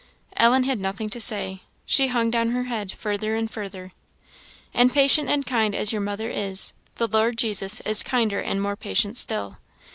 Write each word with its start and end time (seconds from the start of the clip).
Ellen 0.35 0.63
had 0.63 0.79
nothing 0.79 1.09
to 1.09 1.19
say; 1.21 1.61
she 1.85 2.07
hung 2.07 2.31
down 2.31 2.49
her 2.49 2.63
head 2.63 2.91
further 2.91 3.35
and 3.35 3.51
further. 3.51 3.91
"And 4.73 4.91
patient 4.91 5.29
and 5.29 5.45
kind 5.45 5.75
as 5.75 5.91
your 5.91 6.01
mother 6.01 6.31
is, 6.31 6.73
the 6.95 7.07
Lord 7.07 7.37
Jesus 7.37 7.81
is 7.81 8.01
kinder 8.01 8.39
and 8.41 8.59
more 8.59 8.75
patient 8.75 9.15
still. 9.15 9.57